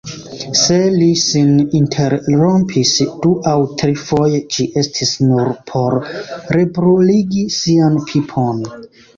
Se 0.59 0.77
li 0.93 1.09
sin 1.23 1.49
interrompis 1.79 2.93
du 3.25 3.33
aŭ 3.53 3.55
trifoje, 3.83 4.39
ĝi 4.55 4.65
estis 4.83 5.13
nur 5.27 5.53
por 5.71 5.99
rebruligi 6.59 7.47
sian 7.61 8.03
pipon. 8.11 8.67